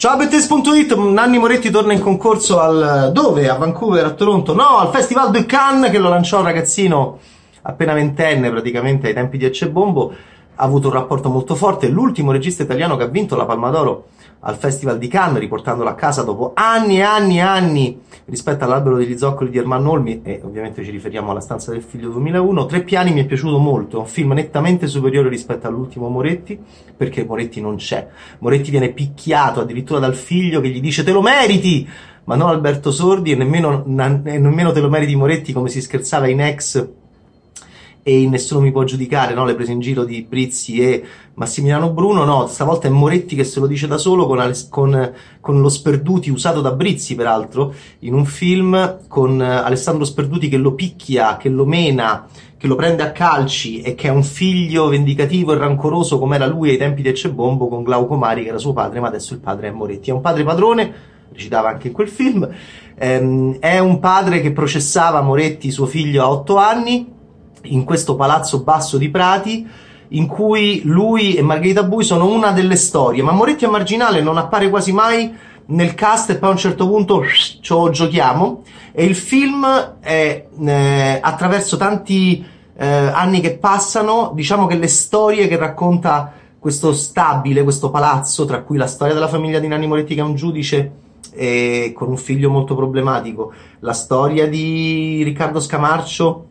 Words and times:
Ciao 0.00 0.16
Bettes.it, 0.16 0.96
Nanni 0.96 1.36
Moretti 1.36 1.68
torna 1.68 1.92
in 1.92 2.00
concorso 2.00 2.58
al 2.58 3.10
dove? 3.12 3.50
A 3.50 3.56
Vancouver, 3.56 4.02
a 4.06 4.12
Toronto? 4.12 4.54
No, 4.54 4.78
al 4.78 4.88
Festival 4.88 5.30
de 5.30 5.44
Cannes 5.44 5.90
che 5.90 5.98
lo 5.98 6.08
lanciò 6.08 6.38
un 6.38 6.44
ragazzino 6.44 7.18
appena 7.60 7.92
ventenne 7.92 8.48
praticamente 8.48 9.08
ai 9.08 9.12
tempi 9.12 9.36
di 9.36 9.44
Ecce 9.44 9.68
Bombo. 9.68 10.10
Ha 10.54 10.64
avuto 10.64 10.88
un 10.88 10.94
rapporto 10.94 11.28
molto 11.28 11.54
forte, 11.54 11.88
l'ultimo 11.88 12.32
regista 12.32 12.62
italiano 12.62 12.96
che 12.96 13.02
ha 13.02 13.08
vinto 13.08 13.36
la 13.36 13.44
Palma 13.44 13.68
d'Oro 13.68 14.06
al 14.40 14.56
Festival 14.56 14.98
di 14.98 15.08
Cannes, 15.08 15.40
riportandolo 15.40 15.88
a 15.88 15.94
casa 15.94 16.22
dopo 16.22 16.52
anni 16.54 16.98
e 16.98 17.02
anni 17.02 17.36
e 17.36 17.40
anni 17.40 18.00
rispetto 18.26 18.64
all'albero 18.64 18.96
degli 18.96 19.18
zoccoli 19.18 19.50
di 19.50 19.58
Ermanno 19.58 19.90
Olmi, 19.90 20.22
e 20.22 20.40
ovviamente 20.44 20.84
ci 20.84 20.90
riferiamo 20.90 21.30
alla 21.30 21.40
stanza 21.40 21.72
del 21.72 21.82
figlio 21.82 22.10
2001. 22.10 22.66
Tre 22.66 22.82
piani 22.82 23.12
mi 23.12 23.20
è 23.20 23.26
piaciuto 23.26 23.58
molto, 23.58 23.96
è 23.96 24.00
un 24.00 24.06
film 24.06 24.32
nettamente 24.32 24.86
superiore 24.86 25.28
rispetto 25.28 25.66
all'ultimo 25.66 26.08
Moretti, 26.08 26.58
perché 26.96 27.24
Moretti 27.24 27.60
non 27.60 27.76
c'è. 27.76 28.06
Moretti 28.38 28.70
viene 28.70 28.90
picchiato 28.90 29.60
addirittura 29.60 29.98
dal 29.98 30.14
figlio 30.14 30.60
che 30.60 30.68
gli 30.68 30.80
dice 30.80 31.02
te 31.02 31.12
lo 31.12 31.22
meriti! 31.22 31.88
Ma 32.24 32.36
non 32.36 32.50
Alberto 32.50 32.92
Sordi 32.92 33.32
e 33.32 33.34
nemmeno, 33.34 33.84
e 34.24 34.38
nemmeno 34.38 34.70
te 34.70 34.80
lo 34.80 34.88
meriti 34.88 35.16
Moretti 35.16 35.52
come 35.52 35.68
si 35.68 35.80
scherzava 35.80 36.28
in 36.28 36.40
ex 36.40 36.88
e 38.02 38.26
nessuno 38.26 38.60
mi 38.60 38.72
può 38.72 38.84
giudicare, 38.84 39.34
no? 39.34 39.44
le 39.44 39.54
prese 39.54 39.72
in 39.72 39.80
giro 39.80 40.04
di 40.04 40.22
Brizzi 40.22 40.78
e 40.78 41.04
Massimiliano 41.34 41.90
Bruno, 41.90 42.24
no, 42.24 42.46
stavolta 42.46 42.88
è 42.88 42.90
Moretti 42.90 43.36
che 43.36 43.44
se 43.44 43.60
lo 43.60 43.66
dice 43.66 43.86
da 43.86 43.98
solo 43.98 44.26
con, 44.26 44.52
con, 44.68 45.12
con, 45.40 45.60
lo 45.60 45.68
Sperduti 45.68 46.30
usato 46.30 46.60
da 46.60 46.72
Brizzi 46.72 47.14
peraltro 47.14 47.74
in 48.00 48.14
un 48.14 48.24
film 48.24 49.06
con 49.08 49.40
Alessandro 49.40 50.04
Sperduti 50.04 50.48
che 50.48 50.56
lo 50.56 50.72
picchia, 50.72 51.36
che 51.36 51.48
lo 51.48 51.66
mena, 51.66 52.26
che 52.56 52.66
lo 52.66 52.74
prende 52.74 53.02
a 53.02 53.12
calci 53.12 53.80
e 53.80 53.94
che 53.94 54.08
è 54.08 54.10
un 54.10 54.22
figlio 54.22 54.88
vendicativo 54.88 55.52
e 55.52 55.58
rancoroso 55.58 56.18
come 56.18 56.36
era 56.36 56.46
lui 56.46 56.70
ai 56.70 56.76
tempi 56.78 57.02
di 57.02 57.08
Ecce-Bombo 57.08 57.68
con 57.68 57.82
Glauco 57.82 58.16
Mari 58.16 58.42
che 58.42 58.48
era 58.48 58.58
suo 58.58 58.72
padre 58.72 59.00
ma 59.00 59.08
adesso 59.08 59.34
il 59.34 59.40
padre 59.40 59.68
è 59.68 59.70
Moretti, 59.70 60.10
è 60.10 60.12
un 60.12 60.20
padre 60.20 60.44
padrone 60.44 60.92
recitava 61.32 61.68
anche 61.68 61.88
in 61.88 61.92
quel 61.92 62.08
film, 62.08 62.48
ehm, 62.96 63.58
è 63.60 63.78
un 63.78 63.98
padre 63.98 64.40
che 64.40 64.52
processava 64.52 65.22
Moretti, 65.22 65.70
suo 65.70 65.86
figlio, 65.86 66.22
a 66.22 66.30
otto 66.30 66.56
anni, 66.56 67.18
in 67.62 67.84
questo 67.84 68.16
palazzo 68.16 68.62
basso 68.62 68.96
di 68.98 69.08
Prati 69.10 69.68
in 70.12 70.26
cui 70.26 70.82
lui 70.84 71.34
e 71.34 71.42
Margherita 71.42 71.84
Bui 71.84 72.02
sono 72.04 72.26
una 72.26 72.52
delle 72.52 72.76
storie, 72.76 73.22
ma 73.22 73.32
Moretti 73.32 73.64
è 73.64 73.68
marginale, 73.68 74.22
non 74.22 74.38
appare 74.38 74.68
quasi 74.68 74.92
mai 74.92 75.32
nel 75.66 75.94
cast 75.94 76.30
e 76.30 76.36
poi 76.36 76.48
a 76.48 76.52
un 76.52 76.58
certo 76.58 76.88
punto 76.88 77.22
ci 77.60 77.60
giochiamo. 77.60 78.62
E 78.92 79.04
il 79.04 79.14
film 79.14 79.66
è 80.00 80.46
eh, 80.58 81.18
attraverso 81.20 81.76
tanti 81.76 82.44
eh, 82.76 82.86
anni 82.86 83.40
che 83.40 83.56
passano, 83.56 84.32
diciamo 84.34 84.66
che 84.66 84.76
le 84.76 84.88
storie 84.88 85.46
che 85.46 85.56
racconta 85.56 86.32
questo 86.58 86.92
stabile, 86.92 87.62
questo 87.62 87.90
palazzo, 87.90 88.44
tra 88.44 88.62
cui 88.62 88.76
la 88.76 88.86
storia 88.86 89.14
della 89.14 89.28
famiglia 89.28 89.60
di 89.60 89.68
Nanni 89.68 89.86
Moretti 89.86 90.14
che 90.14 90.20
è 90.20 90.24
un 90.24 90.34
giudice 90.34 90.92
e 91.32 91.92
con 91.94 92.08
un 92.08 92.16
figlio 92.16 92.50
molto 92.50 92.74
problematico, 92.74 93.52
la 93.80 93.92
storia 93.92 94.48
di 94.48 95.22
Riccardo 95.22 95.60
Scamarcio 95.60 96.48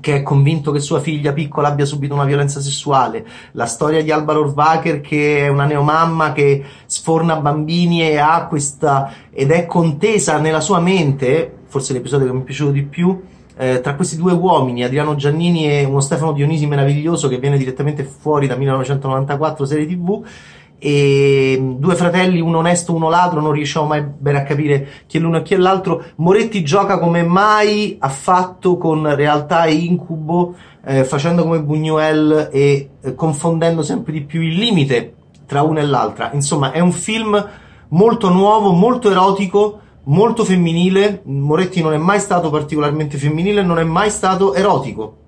che 0.00 0.16
è 0.16 0.22
convinto 0.22 0.70
che 0.72 0.80
sua 0.80 1.00
figlia 1.00 1.32
piccola 1.32 1.68
abbia 1.68 1.84
subito 1.84 2.14
una 2.14 2.24
violenza 2.24 2.60
sessuale, 2.60 3.26
la 3.52 3.66
storia 3.66 4.02
di 4.02 4.10
Alba 4.10 4.32
Rohrwacher 4.32 5.00
che 5.00 5.38
è 5.38 5.48
una 5.48 5.64
neomamma 5.64 6.32
che 6.32 6.64
sforna 6.86 7.36
bambini 7.36 8.02
e 8.02 8.18
ha 8.18 8.46
questa 8.46 9.12
ed 9.30 9.50
è 9.50 9.66
contesa 9.66 10.38
nella 10.38 10.60
sua 10.60 10.80
mente, 10.80 11.58
forse 11.66 11.92
l'episodio 11.92 12.26
che 12.26 12.32
mi 12.32 12.40
è 12.40 12.44
piaciuto 12.44 12.70
di 12.70 12.82
più, 12.82 13.20
eh, 13.56 13.80
tra 13.80 13.94
questi 13.94 14.16
due 14.16 14.32
uomini, 14.32 14.82
Adriano 14.82 15.14
Giannini 15.14 15.70
e 15.70 15.84
uno 15.84 16.00
Stefano 16.00 16.32
Dionisi 16.32 16.66
meraviglioso 16.66 17.28
che 17.28 17.38
viene 17.38 17.58
direttamente 17.58 18.02
fuori 18.04 18.46
da 18.46 18.56
1994 18.56 19.66
serie 19.66 19.86
TV 19.86 20.24
e 20.84 21.76
due 21.78 21.94
fratelli, 21.94 22.40
uno 22.40 22.58
onesto, 22.58 22.92
uno 22.92 23.08
ladro, 23.08 23.40
non 23.40 23.52
riusciamo 23.52 23.86
mai 23.86 24.02
bene 24.02 24.38
a 24.38 24.42
capire 24.42 24.88
chi 25.06 25.18
è 25.18 25.20
l'uno 25.20 25.36
e 25.36 25.42
chi 25.42 25.54
è 25.54 25.56
l'altro. 25.56 26.02
Moretti 26.16 26.64
gioca 26.64 26.98
come 26.98 27.22
mai 27.22 27.98
ha 28.00 28.08
fatto 28.08 28.76
con 28.78 29.14
realtà 29.14 29.66
e 29.66 29.74
incubo, 29.74 30.56
eh, 30.84 31.04
facendo 31.04 31.44
come 31.44 31.60
Buñuel 31.60 32.48
e 32.50 32.88
eh, 33.00 33.14
confondendo 33.14 33.82
sempre 33.82 34.10
di 34.10 34.22
più 34.22 34.40
il 34.40 34.56
limite 34.56 35.14
tra 35.46 35.62
una 35.62 35.78
e 35.78 35.84
l'altra. 35.84 36.32
Insomma, 36.32 36.72
è 36.72 36.80
un 36.80 36.90
film 36.90 37.48
molto 37.90 38.28
nuovo, 38.30 38.72
molto 38.72 39.08
erotico, 39.08 39.78
molto 40.06 40.44
femminile. 40.44 41.22
Moretti 41.26 41.80
non 41.80 41.92
è 41.92 41.96
mai 41.96 42.18
stato 42.18 42.50
particolarmente 42.50 43.18
femminile, 43.18 43.62
non 43.62 43.78
è 43.78 43.84
mai 43.84 44.10
stato 44.10 44.52
erotico. 44.52 45.18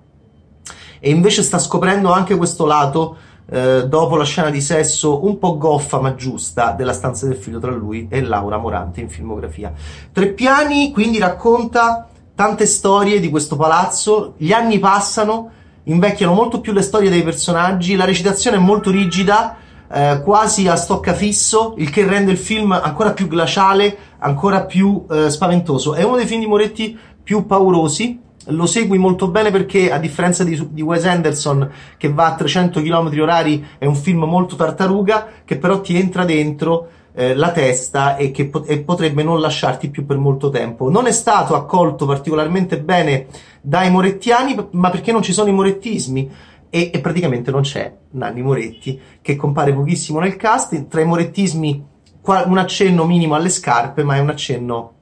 E 0.98 1.10
invece 1.10 1.44
sta 1.44 1.60
scoprendo 1.60 2.10
anche 2.10 2.36
questo 2.36 2.66
lato 2.66 3.16
eh, 3.46 3.86
dopo 3.86 4.16
la 4.16 4.24
scena 4.24 4.50
di 4.50 4.60
sesso 4.60 5.24
un 5.24 5.38
po' 5.38 5.58
goffa 5.58 6.00
ma 6.00 6.14
giusta 6.14 6.72
della 6.72 6.92
stanza 6.92 7.26
del 7.26 7.36
figlio 7.36 7.58
tra 7.58 7.70
lui 7.70 8.06
e 8.10 8.22
Laura 8.22 8.56
Morante 8.56 9.00
in 9.00 9.08
filmografia. 9.08 9.72
Tre 10.12 10.28
piani 10.32 10.92
quindi 10.92 11.18
racconta 11.18 12.08
tante 12.34 12.66
storie 12.66 13.20
di 13.20 13.30
questo 13.30 13.56
palazzo, 13.56 14.34
gli 14.36 14.52
anni 14.52 14.78
passano, 14.78 15.50
invecchiano 15.84 16.32
molto 16.32 16.60
più 16.60 16.72
le 16.72 16.82
storie 16.82 17.10
dei 17.10 17.22
personaggi, 17.22 17.94
la 17.94 18.04
recitazione 18.04 18.56
è 18.56 18.60
molto 18.60 18.90
rigida, 18.90 19.56
eh, 19.92 20.20
quasi 20.24 20.66
a 20.66 20.74
stoccafisso, 20.74 21.74
il 21.78 21.90
che 21.90 22.06
rende 22.06 22.32
il 22.32 22.38
film 22.38 22.72
ancora 22.72 23.12
più 23.12 23.28
glaciale, 23.28 23.96
ancora 24.18 24.64
più 24.64 25.04
eh, 25.08 25.30
spaventoso. 25.30 25.94
È 25.94 26.02
uno 26.02 26.16
dei 26.16 26.26
film 26.26 26.40
di 26.40 26.46
Moretti 26.46 26.98
più 27.22 27.46
paurosi, 27.46 28.20
lo 28.46 28.66
segui 28.66 28.98
molto 28.98 29.28
bene 29.28 29.50
perché 29.50 29.90
a 29.90 29.98
differenza 29.98 30.44
di, 30.44 30.68
di, 30.70 30.82
Wes 30.82 31.04
Anderson 31.04 31.70
che 31.96 32.12
va 32.12 32.26
a 32.26 32.34
300 32.34 32.82
km 32.82 33.20
orari 33.20 33.64
è 33.78 33.86
un 33.86 33.94
film 33.94 34.24
molto 34.24 34.56
tartaruga 34.56 35.28
che 35.44 35.56
però 35.56 35.80
ti 35.80 35.96
entra 35.96 36.24
dentro 36.24 36.88
eh, 37.14 37.34
la 37.34 37.52
testa 37.52 38.16
e 38.16 38.30
che 38.30 38.46
pot- 38.46 38.68
e 38.68 38.80
potrebbe 38.80 39.22
non 39.22 39.40
lasciarti 39.40 39.88
più 39.88 40.04
per 40.04 40.18
molto 40.18 40.50
tempo. 40.50 40.90
Non 40.90 41.06
è 41.06 41.12
stato 41.12 41.54
accolto 41.54 42.06
particolarmente 42.06 42.80
bene 42.80 43.26
dai 43.60 43.90
morettiani 43.90 44.68
ma 44.72 44.90
perché 44.90 45.12
non 45.12 45.22
ci 45.22 45.32
sono 45.32 45.48
i 45.48 45.52
morettismi? 45.52 46.30
E, 46.68 46.90
e 46.92 46.98
praticamente 46.98 47.52
non 47.52 47.62
c'è 47.62 47.94
Nanni 48.10 48.42
Moretti 48.42 49.00
che 49.22 49.36
compare 49.36 49.72
pochissimo 49.72 50.18
nel 50.18 50.36
cast. 50.36 50.88
Tra 50.88 51.00
i 51.00 51.04
morettismi 51.04 51.86
un 52.26 52.58
accenno 52.58 53.04
minimo 53.06 53.34
alle 53.34 53.48
scarpe 53.48 54.02
ma 54.02 54.16
è 54.16 54.18
un 54.18 54.30
accenno 54.30 54.93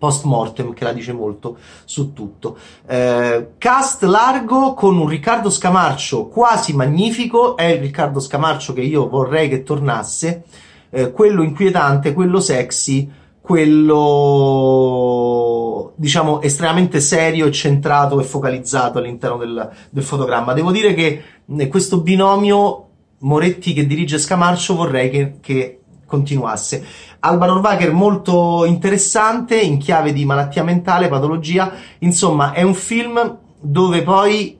post 0.00 0.24
mortem 0.24 0.72
che 0.72 0.82
la 0.84 0.94
dice 0.94 1.12
molto 1.12 1.58
su 1.84 2.14
tutto. 2.14 2.56
Eh, 2.86 3.50
cast 3.58 4.02
largo 4.04 4.72
con 4.72 4.96
un 4.98 5.06
Riccardo 5.06 5.50
Scamarcio 5.50 6.26
quasi 6.28 6.74
magnifico, 6.74 7.54
è 7.56 7.66
il 7.66 7.80
Riccardo 7.80 8.18
Scamarcio 8.18 8.72
che 8.72 8.80
io 8.80 9.08
vorrei 9.10 9.50
che 9.50 9.62
tornasse, 9.62 10.44
eh, 10.88 11.12
quello 11.12 11.42
inquietante, 11.42 12.14
quello 12.14 12.40
sexy, 12.40 13.08
quello 13.42 13.92
diciamo 15.96 16.40
estremamente 16.40 16.98
serio 17.00 17.46
e 17.46 17.52
centrato 17.52 18.18
e 18.20 18.24
focalizzato 18.24 18.96
all'interno 18.98 19.36
del, 19.36 19.70
del 19.90 20.02
fotogramma. 20.02 20.54
Devo 20.54 20.70
dire 20.70 20.94
che 20.94 21.22
eh, 21.46 21.68
questo 21.68 22.00
binomio 22.00 22.86
Moretti 23.18 23.74
che 23.74 23.86
dirige 23.86 24.18
Scamarcio 24.18 24.74
vorrei 24.74 25.10
che, 25.10 25.34
che 25.40 25.79
continuasse. 26.10 26.84
Alba 27.20 27.46
Norwager 27.46 27.92
molto 27.92 28.64
interessante 28.66 29.58
in 29.58 29.78
chiave 29.78 30.12
di 30.12 30.24
malattia 30.24 30.64
mentale, 30.64 31.08
patologia, 31.08 31.72
insomma 32.00 32.52
è 32.52 32.62
un 32.62 32.74
film 32.74 33.38
dove 33.60 34.02
poi 34.02 34.58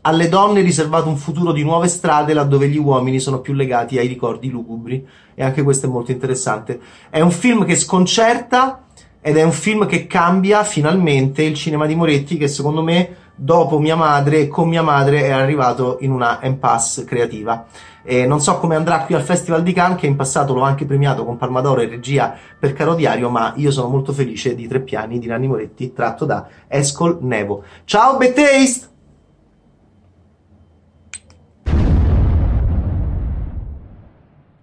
alle 0.00 0.28
donne 0.28 0.60
è 0.60 0.62
riservato 0.62 1.08
un 1.08 1.16
futuro 1.16 1.52
di 1.52 1.64
nuove 1.64 1.88
strade 1.88 2.32
laddove 2.32 2.68
gli 2.68 2.78
uomini 2.78 3.18
sono 3.20 3.40
più 3.40 3.52
legati 3.52 3.98
ai 3.98 4.06
ricordi 4.06 4.48
lugubri 4.48 5.04
e 5.34 5.44
anche 5.44 5.62
questo 5.62 5.86
è 5.86 5.88
molto 5.88 6.12
interessante. 6.12 6.80
È 7.10 7.20
un 7.20 7.32
film 7.32 7.64
che 7.64 7.76
sconcerta 7.76 8.84
ed 9.20 9.36
è 9.36 9.42
un 9.42 9.52
film 9.52 9.86
che 9.86 10.06
cambia 10.06 10.62
finalmente 10.62 11.42
il 11.42 11.54
cinema 11.54 11.86
di 11.86 11.96
Moretti 11.96 12.36
che 12.38 12.46
secondo 12.46 12.82
me 12.82 13.16
dopo 13.36 13.78
mia 13.78 13.94
madre 13.96 14.48
con 14.48 14.68
mia 14.68 14.82
madre 14.82 15.22
è 15.22 15.30
arrivato 15.30 15.98
in 16.00 16.10
una 16.10 16.40
impasse 16.42 17.04
creativa. 17.04 17.66
E 18.02 18.26
non 18.26 18.40
so 18.40 18.58
come 18.58 18.76
andrà 18.76 19.00
qui 19.00 19.14
al 19.14 19.22
Festival 19.22 19.62
di 19.62 19.72
Cannes, 19.72 19.98
che 19.98 20.06
in 20.06 20.16
passato 20.16 20.54
l'ho 20.54 20.62
anche 20.62 20.84
premiato 20.84 21.24
con 21.24 21.36
Palmadoro 21.36 21.80
e 21.80 21.88
regia 21.88 22.34
per 22.58 22.72
Caro 22.72 22.94
Diario, 22.94 23.30
ma 23.30 23.52
io 23.56 23.70
sono 23.70 23.88
molto 23.88 24.12
felice 24.12 24.54
di 24.54 24.66
Tre 24.66 24.80
Piani 24.80 25.18
di 25.18 25.26
Nanni 25.26 25.48
Moretti, 25.48 25.92
tratto 25.92 26.24
da 26.24 26.46
Escol 26.68 27.18
Nevo. 27.20 27.64
Ciao, 27.84 28.16
Betaste! 28.16 28.95